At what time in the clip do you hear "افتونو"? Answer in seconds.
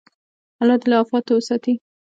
1.01-1.33